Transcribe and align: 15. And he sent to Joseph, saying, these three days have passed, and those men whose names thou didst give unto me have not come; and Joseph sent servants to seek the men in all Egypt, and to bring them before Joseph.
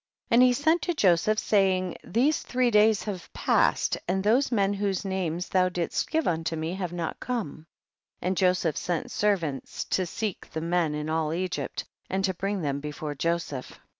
15. 0.29 0.35
And 0.35 0.41
he 0.47 0.51
sent 0.53 0.81
to 0.81 0.95
Joseph, 0.95 1.37
saying, 1.37 1.95
these 2.03 2.39
three 2.41 2.71
days 2.71 3.03
have 3.03 3.31
passed, 3.33 3.99
and 4.07 4.23
those 4.23 4.51
men 4.51 4.73
whose 4.73 5.05
names 5.05 5.49
thou 5.49 5.69
didst 5.69 6.09
give 6.09 6.27
unto 6.27 6.55
me 6.55 6.73
have 6.73 6.91
not 6.91 7.19
come; 7.19 7.67
and 8.19 8.35
Joseph 8.35 8.77
sent 8.77 9.11
servants 9.11 9.83
to 9.83 10.07
seek 10.07 10.49
the 10.53 10.59
men 10.61 10.95
in 10.95 11.07
all 11.07 11.31
Egypt, 11.35 11.85
and 12.09 12.25
to 12.25 12.33
bring 12.33 12.63
them 12.63 12.79
before 12.79 13.13
Joseph. 13.13 13.79